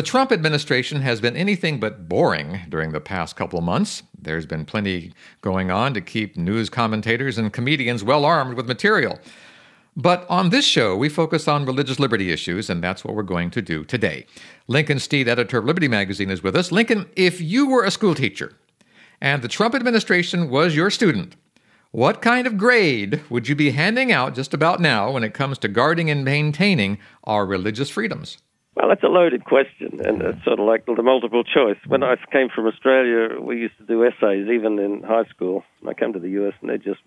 [0.00, 4.02] The Trump administration has been anything but boring during the past couple months.
[4.18, 9.18] There's been plenty going on to keep news commentators and comedians well armed with material.
[9.94, 13.50] But on this show, we focus on religious liberty issues, and that's what we're going
[13.50, 14.24] to do today.
[14.68, 16.72] Lincoln Steed, editor of Liberty Magazine, is with us.
[16.72, 18.54] Lincoln, if you were a school teacher
[19.20, 21.36] and the Trump administration was your student,
[21.90, 25.58] what kind of grade would you be handing out just about now when it comes
[25.58, 28.38] to guarding and maintaining our religious freedoms?
[28.80, 31.76] Well, that's a loaded question, and it's sort of like the multiple choice.
[31.86, 35.64] When I came from Australia, we used to do essays, even in high school.
[35.86, 37.00] I came to the US, and they're just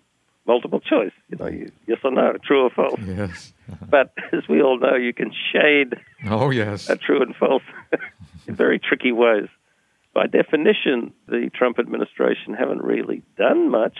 [0.46, 1.10] multiple choice.
[1.30, 3.00] You know, you, yes or no, true or false.
[3.04, 3.52] Yes.
[3.90, 5.96] but as we all know, you can shade.
[6.28, 6.88] Oh yes.
[6.88, 7.64] A true and false
[8.46, 9.48] in very tricky ways.
[10.14, 13.98] By definition, the Trump administration haven't really done much.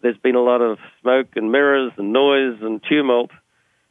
[0.00, 3.30] There's been a lot of smoke and mirrors and noise and tumult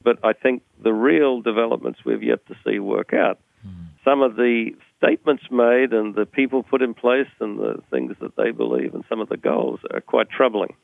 [0.04, 3.40] but I think the real developments we've yet to see work out.
[3.66, 3.88] Mm.
[4.04, 8.36] Some of the statements made and the people put in place and the things that
[8.36, 10.76] they believe and some of the goals are quite troubling.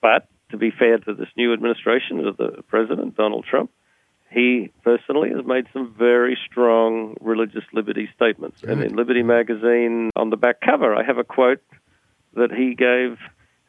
[0.00, 3.70] But to be fair to this new administration of the President, Donald Trump,
[4.30, 8.60] he personally has made some very strong religious liberty statements.
[8.60, 8.70] Good.
[8.70, 11.62] And in Liberty magazine, on the back cover, I have a quote
[12.34, 13.18] that he gave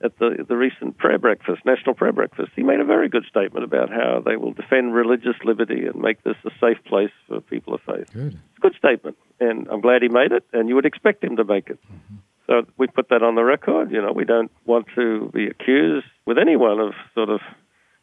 [0.03, 3.63] at the, the recent prayer breakfast, National Prayer Breakfast, he made a very good statement
[3.63, 7.73] about how they will defend religious liberty and make this a safe place for people
[7.73, 8.11] of faith.
[8.13, 8.33] Good.
[8.33, 11.37] It's a good statement, and I'm glad he made it, and you would expect him
[11.37, 11.79] to make it.
[11.83, 12.15] Mm-hmm.
[12.47, 13.91] So we put that on the record.
[13.91, 17.39] You know, we don't want to be accused with anyone of sort of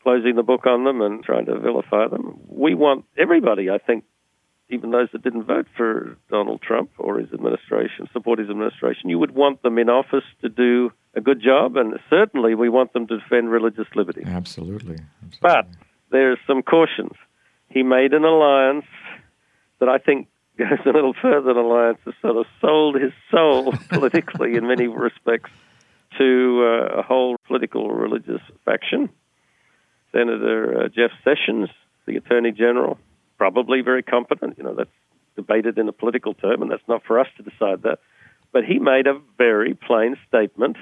[0.02, 2.41] closing the book on them and trying to vilify them.
[2.48, 4.04] We want everybody, I think,
[4.69, 9.19] even those that didn't vote for Donald Trump or his administration, support his administration, you
[9.19, 13.06] would want them in office to do a good job, and certainly we want them
[13.06, 14.23] to defend religious liberty.
[14.25, 14.99] Absolutely.
[15.25, 15.39] Absolutely.
[15.41, 15.69] But
[16.11, 17.12] there's some cautions.
[17.69, 18.87] He made an alliance
[19.81, 20.28] that I think
[20.59, 24.87] goes a little further than alliance, has sort of sold his soul politically in many
[24.87, 25.50] respects
[26.19, 29.09] to uh, a whole political religious faction.
[30.12, 31.71] Senator uh, Jeff Sessions,
[32.06, 32.99] the Attorney General,
[33.39, 34.59] probably very competent.
[34.59, 34.91] You know, that's
[35.37, 37.99] debated in a political term, and that's not for us to decide that.
[38.53, 40.77] But he made a very plain statement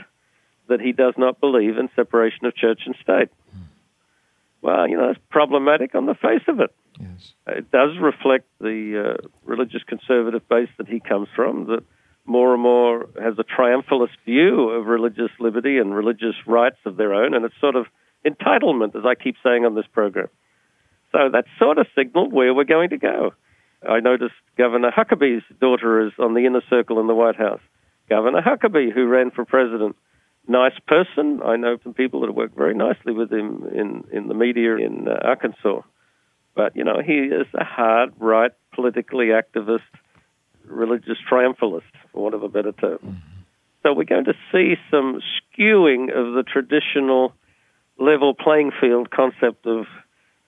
[0.71, 3.29] that he does not believe in separation of church and state.
[4.63, 6.75] Well, you know, it's problematic on the face of it.
[6.99, 7.33] Yes.
[7.47, 11.83] It does reflect the uh, religious conservative base that he comes from, that
[12.27, 17.15] more and more has a triumphalist view of religious liberty and religious rights of their
[17.15, 17.87] own, and it's sort of
[18.27, 20.29] entitlement, as I keep saying on this program.
[21.13, 23.33] So that sort of signaled where we're going to go.
[23.89, 27.63] I noticed Governor Huckabee's daughter is on the inner circle in the White House.
[28.11, 29.97] Governor Huckabee, who ran for president,
[30.47, 31.41] nice person.
[31.45, 34.77] I know some people that have worked very nicely with him in, in the media
[34.77, 35.83] in uh, Arkansas.
[36.55, 39.81] But, you know, he is a hard right, politically activist,
[40.65, 42.99] religious triumphalist, for want of a better term.
[42.99, 43.41] Mm-hmm.
[43.83, 47.33] So we're going to see some skewing of the traditional
[47.99, 49.87] level playing field concept of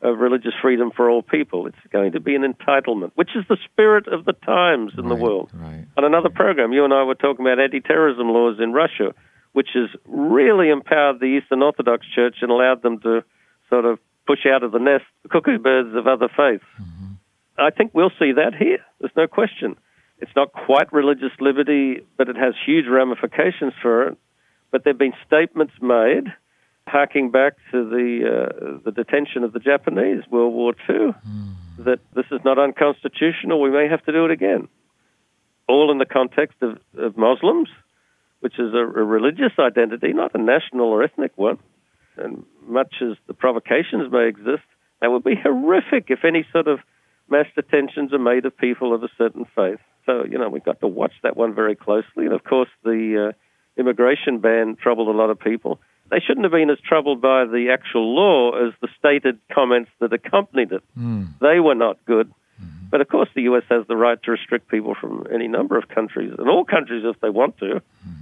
[0.02, 1.68] of religious freedom for all people.
[1.68, 5.08] It's going to be an entitlement, which is the spirit of the times in right,
[5.08, 5.50] the world.
[5.54, 5.86] Right.
[5.96, 9.14] On another program, you and I were talking about anti-terrorism laws in Russia,
[9.52, 13.22] which has really empowered the Eastern Orthodox Church and allowed them to
[13.68, 16.64] sort of push out of the nest the cuckoo birds of other faiths.
[16.80, 17.12] Mm-hmm.
[17.58, 18.78] I think we'll see that here.
[19.00, 19.76] There's no question.
[20.18, 24.18] It's not quite religious liberty, but it has huge ramifications for it.
[24.70, 26.32] But there have been statements made
[26.86, 31.54] harking back to the uh, the detention of the Japanese World War II, mm.
[31.78, 33.60] that this is not unconstitutional.
[33.60, 34.68] We may have to do it again.
[35.68, 37.68] All in the context of, of Muslims,
[38.42, 41.58] which is a, a religious identity, not a national or ethnic one.
[42.16, 44.64] And much as the provocations may exist,
[45.00, 46.78] that would be horrific if any sort of
[47.28, 49.80] mass detentions are made of people of a certain faith.
[50.06, 52.26] So, you know, we've got to watch that one very closely.
[52.26, 55.80] And of course, the uh, immigration ban troubled a lot of people
[56.12, 60.12] they shouldn't have been as troubled by the actual law as the stated comments that
[60.12, 60.82] accompanied it.
[60.96, 61.38] Mm.
[61.40, 62.28] They were not good.
[62.62, 62.88] Mm-hmm.
[62.90, 63.62] But of course, the U.S.
[63.70, 67.18] has the right to restrict people from any number of countries, and all countries if
[67.20, 67.80] they want to.
[67.80, 68.21] Mm-hmm.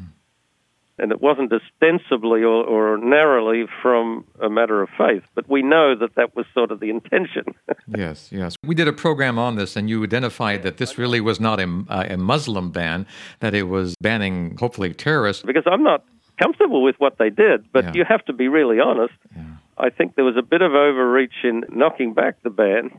[1.00, 5.94] And it wasn't ostensibly or, or narrowly from a matter of faith, but we know
[5.96, 7.44] that that was sort of the intention.
[7.88, 8.56] yes, yes.
[8.64, 11.84] We did a program on this, and you identified that this really was not a,
[11.88, 13.06] a Muslim ban,
[13.40, 15.42] that it was banning, hopefully, terrorists.
[15.42, 16.04] Because I'm not
[16.40, 17.92] comfortable with what they did, but Yeah.
[17.94, 19.14] you have to be really honest.
[19.36, 19.42] Yeah.
[19.78, 22.90] I think there was a bit of overreach in knocking back the ban,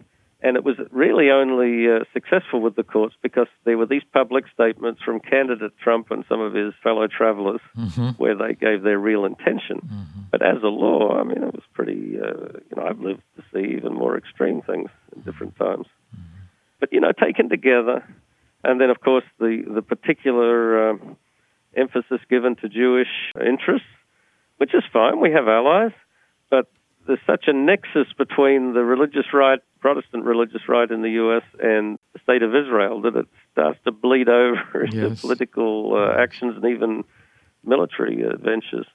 [0.43, 4.45] and it was really only uh, successful with the courts because there were these public
[4.53, 7.61] statements from candidate Trump and some of his fellow travelers
[8.17, 9.79] where they gave their real intention.
[10.31, 13.43] But as a law, I mean, it was pretty, uh, you know, I've lived to
[13.53, 15.85] see even more extreme things in different times.
[16.79, 18.03] But, you know, taken together,
[18.63, 21.17] and then, of course, the, the particular um,
[21.75, 23.87] emphasis given to Jewish interests,
[24.57, 25.19] which is fine.
[25.19, 25.91] We have allies,
[26.49, 26.71] but
[27.05, 31.43] there's such a nexus between the religious right, Protestant religious right in the U.S.
[31.61, 35.21] and the state of Israel that it starts to bleed over into Yes.
[35.21, 37.03] political uh, actions and even
[37.65, 38.85] military adventures.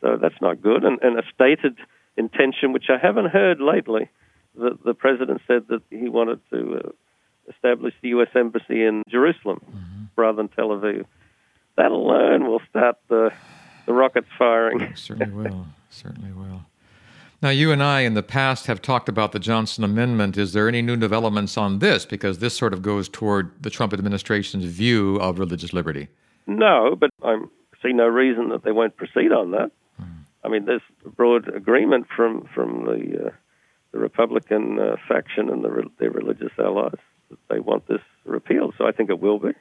[0.00, 0.84] So that's not good.
[0.84, 1.76] And, and a stated
[2.16, 4.08] intention, which I haven't heard lately,
[4.56, 6.88] the, the president said that he wanted to uh,
[7.52, 8.28] establish the U.S.
[8.34, 9.60] embassy in Jerusalem
[10.16, 11.04] rather than Tel Aviv.
[11.76, 13.32] That alone will start the,
[13.86, 14.94] the rockets firing.
[14.96, 15.66] Certainly will.
[15.90, 16.62] Certainly will.
[17.42, 20.38] Now, you and I in the past have talked about the Johnson Amendment.
[20.38, 22.06] Is there any new developments on this?
[22.06, 26.06] Because this sort of goes toward the Trump administration's view of religious liberty.
[26.46, 27.38] No, but I
[27.82, 29.72] see no reason that they won't proceed on that.
[30.44, 30.82] I mean, there's
[31.16, 33.30] broad agreement from from the uh,
[33.92, 36.98] the Republican uh, faction and the, re- their religious allies
[37.30, 38.74] that they want this repealed.
[38.78, 39.52] So I think it will be.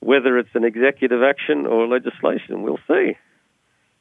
[0.00, 3.16] Whether it's an executive action or legislation, we'll see.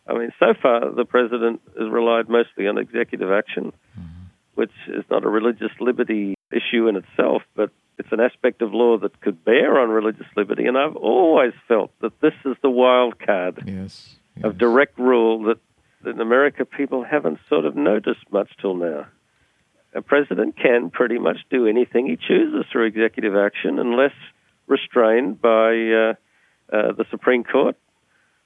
[0.07, 3.71] I mean, so far the president has relied mostly on executive action,
[4.55, 8.97] which is not a religious liberty issue in itself, but it's an aspect of law
[8.97, 10.65] that could bear on religious liberty.
[10.65, 14.17] And I've always felt that this is the wild card Yes.
[14.35, 14.45] yes.
[14.45, 15.59] of direct rule that
[16.06, 19.07] in America people haven't sort of noticed much till now.
[19.95, 24.13] A president can pretty much do anything he chooses through executive action unless
[24.67, 26.13] restrained by uh,
[26.75, 27.77] uh, the Supreme Court.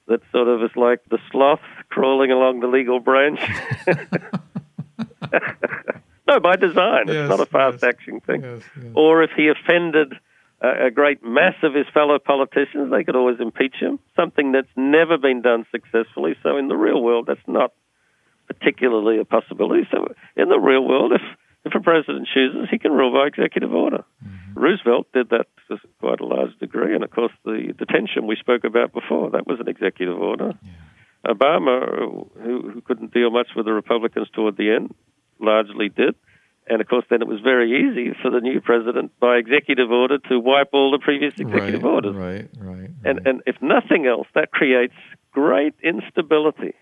[0.08, 1.60] That sort of is like the sloth
[1.90, 3.40] crawling along the legal branch.
[6.26, 7.08] no, by design.
[7.08, 8.42] Yes, it's not a fast yes, acting thing.
[8.42, 8.62] yes.
[8.94, 10.14] Or if he offended
[10.60, 14.68] a, a great mass of his fellow politicians, they could always impeach him, something that's
[14.76, 16.36] never been done successfully.
[16.42, 17.72] So in the real world, that's not
[18.46, 19.86] particularly a possibility.
[19.90, 21.22] So in the real world, if,
[21.64, 24.04] if a president chooses, he can rule by executive order.
[24.24, 24.37] Mm.
[24.58, 28.64] Roosevelt did that to quite a large degree, and of course, the detention we spoke
[28.64, 30.52] about before, that was an executive order.
[31.26, 34.94] Obama, who, who couldn't deal much with the Republicans toward the end,
[35.40, 36.14] largely did.
[36.70, 40.18] And of course, then it was very easy for the new president, by executive order,
[40.28, 42.14] to wipe all the previous executive right, orders.
[42.14, 42.90] Right, right.
[43.04, 44.94] And, and if nothing else, that creates
[45.32, 46.74] great instability.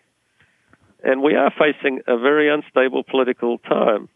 [1.04, 4.08] And we are facing a very unstable political time.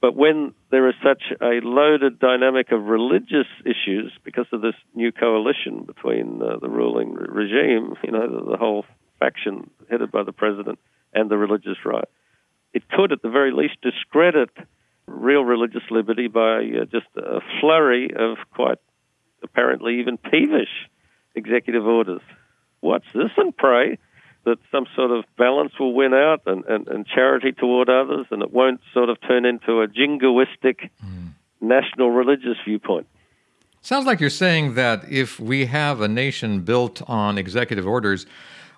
[0.00, 5.12] But when there is such a loaded dynamic of religious issues because of this new
[5.12, 8.86] coalition between uh, the ruling re- regime, you know, the, the whole
[9.18, 10.78] faction headed by the president
[11.12, 12.08] and the religious right,
[12.72, 14.50] it could at the very least discredit
[15.06, 18.78] real religious liberty by uh, just a flurry of quite
[19.42, 20.88] apparently even peevish
[21.34, 22.22] executive orders.
[22.80, 23.98] Watch this and pray
[24.44, 28.42] that some sort of balance will win out and, and, and charity toward others, and
[28.42, 31.28] it won't sort of turn into a jingoistic hmm.
[31.60, 33.06] national religious viewpoint.
[33.82, 38.26] Sounds like you're saying that if we have a nation built on executive orders,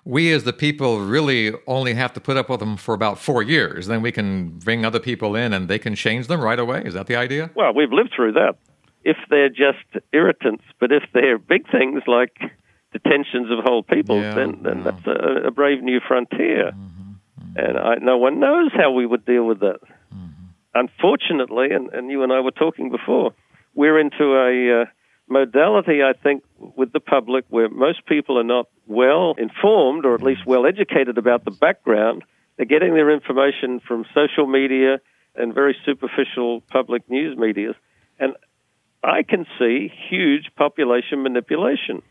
[0.05, 3.43] we as the people really only have to put up with them for about four
[3.43, 3.87] years.
[3.87, 6.83] Then we can bring other people in and they can change them right away.
[6.85, 7.49] Is that the idea?
[7.55, 8.55] Well, we've lived through that.
[9.03, 12.37] If they're just irritants, but if they're big things like
[12.93, 14.83] detentions of whole peoples, Yeah, then, then yeah.
[14.91, 16.71] that's a, a brave new frontier.
[16.71, 17.03] Mm-hmm.
[17.41, 17.57] Mm-hmm.
[17.57, 19.79] And I, no one knows how we would deal with that.
[20.13, 20.45] Mm-hmm.
[20.75, 23.33] Unfortunately, and, and you and I were talking before,
[23.75, 24.85] we're into a uh,
[25.27, 30.21] modality, I think, with the public where most people are not well informed or at
[30.21, 32.23] least well educated about the background.
[32.57, 34.99] They're getting their information from social media
[35.35, 37.75] and very superficial public news medias.
[38.19, 38.33] And
[39.03, 42.01] I can see huge population manipulation.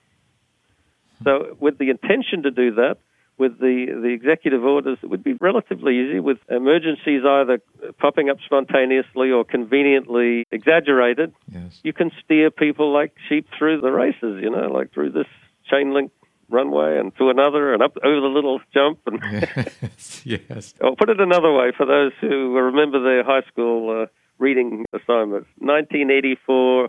[1.25, 2.99] So, with the intention to do that,
[3.39, 7.59] with the, the executive orders, it would be relatively easy with emergencies either
[7.99, 11.33] popping up spontaneously or conveniently exaggerated.
[11.51, 11.81] Yes.
[11.83, 15.27] You can steer people like sheep through the races, you know, like through this
[15.69, 16.13] chain link
[16.51, 19.01] runway and to another and up over the little jump.
[19.07, 20.23] And yes.
[20.25, 20.75] Yes.
[20.83, 24.07] I'll put it another way for those who remember their high school uh,
[24.39, 26.89] reading assignments 1984,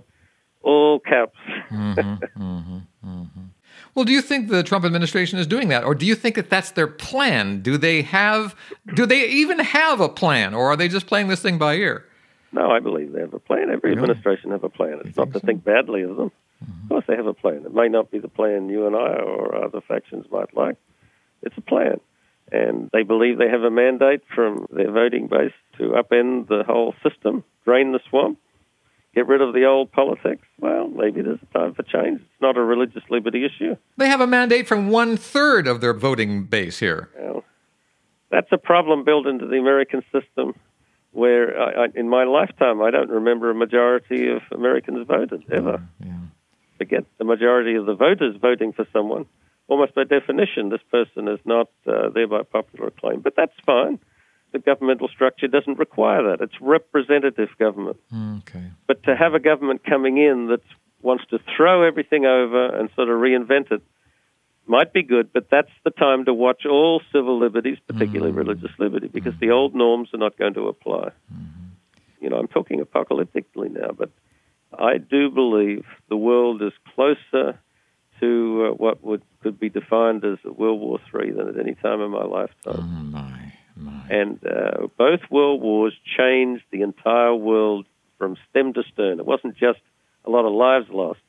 [0.61, 1.37] all caps.
[1.71, 1.99] Mm-hmm,
[2.41, 3.45] mm-hmm, mm-hmm.
[3.95, 6.49] Well, do you think the Trump administration is doing that, or do you think that
[6.49, 7.61] that's their plan?
[7.61, 8.55] Do they have?
[8.95, 12.05] Do they even have a plan, or are they just playing this thing by ear?
[12.51, 13.69] No, I believe they have a plan.
[13.71, 14.01] Every really?
[14.01, 14.99] administration have a plan.
[15.05, 15.45] It's not to so?
[15.45, 16.31] think badly of them.
[16.63, 16.83] Mm-hmm.
[16.83, 17.63] Of course, they have a plan.
[17.65, 20.77] It may not be the plan you and I or other factions might like.
[21.43, 21.99] It's a plan,
[22.51, 26.95] and they believe they have a mandate from their voting base to upend the whole
[27.07, 28.39] system, drain the swamp,
[29.13, 30.45] get rid of the old politics?
[30.59, 32.21] Well, maybe there's a time for change.
[32.21, 33.75] It's not a religious liberty issue.
[33.97, 37.09] They have a mandate from one third of their voting base here.
[37.17, 37.43] Well,
[38.31, 40.55] that's a problem built into the American system
[41.11, 45.83] where, I, I, in my lifetime, I don't remember a majority of Americans voted ever.
[45.99, 46.19] Yeah, yeah.
[46.79, 49.25] Forget the majority of the voters voting for someone.
[49.67, 53.21] Almost by definition, this person is not uh, there by popular acclaim.
[53.21, 53.99] But that's fine
[54.53, 56.41] the governmental structure doesn't require that.
[56.41, 57.97] It's representative government.
[58.39, 58.71] Okay.
[58.87, 60.61] But to have a government coming in that
[61.01, 63.81] wants to throw everything over and sort of reinvent it
[64.65, 68.71] might be good, but that's the time to watch all civil liberties, particularly mm religious
[68.79, 71.09] liberty, because mm the old norms are not going to apply.
[71.33, 71.47] mm
[72.21, 74.09] You know, I'm talking apocalyptically now, but
[74.77, 77.59] I do believe the world is closer
[78.21, 81.99] to uh, what would could be defined as World War III than at any time
[81.99, 82.79] in my lifetime.
[82.79, 83.42] Oh my.
[84.09, 87.85] And uh, both world wars changed the entire world
[88.17, 89.19] from stem to stern.
[89.19, 89.79] It wasn't just
[90.25, 91.19] a lot of lives lost.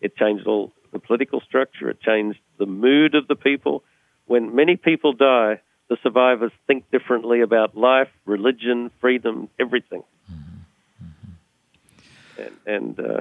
[0.00, 1.90] It changed all the political structure.
[1.90, 3.82] It changed the mood of the people.
[4.26, 10.04] When many people die, the survivors think differently about life, religion, freedom, everything.
[10.30, 11.06] Mm-hmm.
[11.06, 12.42] Mm-hmm.
[12.42, 13.20] And, and uh,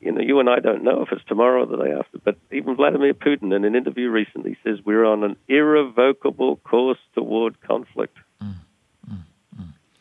[0.00, 2.36] you know, you and I don't know if it's tomorrow or the day after, but
[2.52, 8.16] even Vladimir Putin in an interview recently says we're on an irrevocable course toward conflict.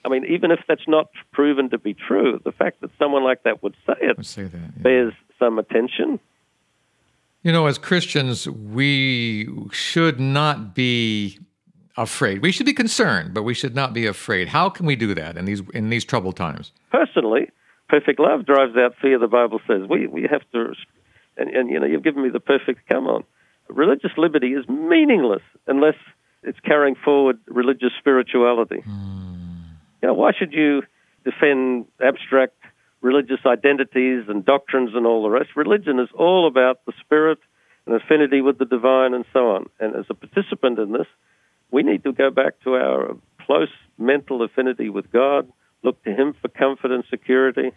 [0.05, 3.43] I mean, even if that's not proven to be true, the fact that someone like
[3.43, 4.81] that would say it would say that, yeah.
[4.83, 6.19] bears some attention.
[7.41, 11.39] You know, as Christians, we should not be
[11.97, 12.41] afraid.
[12.41, 14.47] We should be concerned, but we should not be afraid.
[14.47, 16.71] How can we do that in these in these troubled times?
[16.91, 17.49] Personally,
[17.89, 19.17] perfect love drives out fear.
[19.19, 20.73] The Bible says we we have to,
[21.37, 23.23] and, and you know, you've given me the perfect come on.
[23.69, 25.95] Religious liberty is meaningless unless
[26.43, 28.83] it's carrying forward religious spirituality.
[28.87, 29.24] Mm.
[30.01, 30.83] You know, why should you
[31.23, 32.57] defend abstract
[33.01, 35.49] religious identities and doctrines and all the rest?
[35.55, 37.39] Religion is all about the spirit
[37.85, 39.65] and affinity with the divine and so on.
[39.79, 41.07] And as a participant in this,
[41.71, 45.51] we need to go back to our close mental affinity with God,
[45.83, 47.71] look to Him for comfort and security.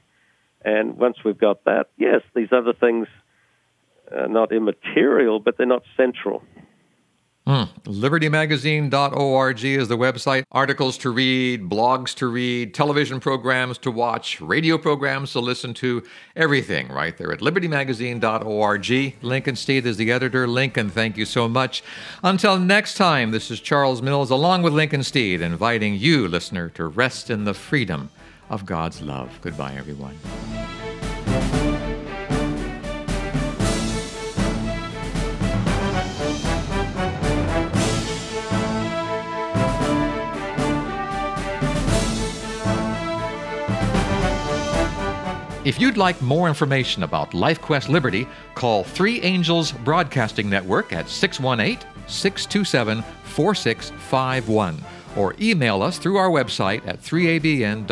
[0.64, 3.06] And once we've got that, yes, these other things
[4.10, 6.42] are not immaterial, but they're not central.
[7.48, 7.66] Mm.
[7.84, 10.44] LibertyMagazine.org is the website.
[10.52, 16.02] Articles to read, blogs to read, television programs to watch, radio programs to listen to,
[16.36, 19.14] everything right there at LibertyMagazine.org.
[19.22, 20.46] Lincoln Steed is the editor.
[20.46, 21.82] Lincoln, thank you so much.
[22.22, 26.86] Until next time, this is Charles Mills along with Lincoln Steed inviting you, listener, to
[26.86, 28.10] rest in the freedom
[28.50, 29.38] of God's love.
[29.40, 30.18] Goodbye, everyone.
[45.68, 51.86] If you'd like more information about LifeQuest Liberty, call Three Angels Broadcasting Network at 618
[52.06, 54.82] 627 4651
[55.14, 57.84] or email us through our website at 3abn.org.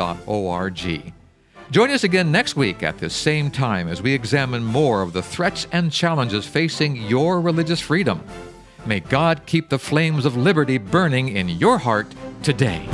[1.71, 5.23] Join us again next week at this same time as we examine more of the
[5.23, 8.25] threats and challenges facing your religious freedom.
[8.87, 12.07] May God keep the flames of liberty burning in your heart
[12.43, 12.89] today.